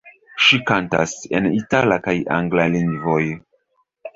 Ŝi 0.45 0.57
kantas 0.69 1.13
en 1.39 1.49
itala 1.59 1.99
kaj 2.09 2.17
angla 2.39 2.67
lingvoj. 2.77 3.23